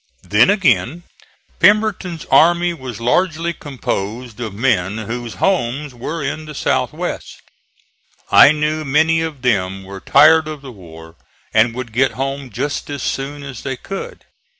Then 0.23 0.49
again 0.49 1.03
Pemberton's 1.59 2.25
army 2.31 2.73
was 2.73 2.99
largely 2.99 3.53
composed 3.53 4.39
of 4.39 4.51
men 4.51 4.97
whose 4.97 5.35
homes 5.35 5.93
were 5.93 6.23
in 6.23 6.45
the 6.45 6.55
South 6.55 6.91
west; 6.91 7.39
I 8.31 8.51
knew 8.51 8.83
many 8.83 9.21
of 9.21 9.43
them 9.43 9.83
were 9.83 9.99
tired 9.99 10.47
of 10.47 10.63
the 10.63 10.71
war 10.71 11.17
and 11.53 11.75
would 11.75 11.93
get 11.93 12.13
home 12.13 12.49
just 12.49 12.89
as 12.89 13.03
soon 13.03 13.43
as 13.43 13.61
they 13.61 13.77
could. 13.77 14.25